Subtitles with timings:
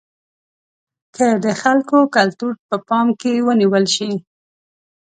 [1.15, 4.11] که د خلکو کلتور په پام کې ونیول شي.